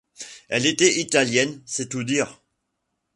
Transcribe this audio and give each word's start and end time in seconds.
Elle 0.49 0.65
était 0.65 0.99
Italienne, 0.99 1.61
c’est 1.67 1.89
tout 1.89 2.03
dire. 2.03 2.41